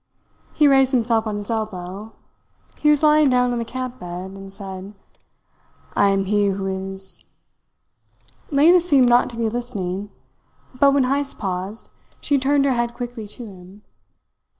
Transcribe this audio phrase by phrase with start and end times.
[0.55, 2.13] He raised himself on his elbow
[2.75, 4.95] he was lying down on the camp bed and said:
[5.95, 7.25] "'I am he who is'"
[8.49, 10.09] Lena seemed not to be listening;
[10.73, 13.83] but when Heyst paused, she turned her head quickly to him.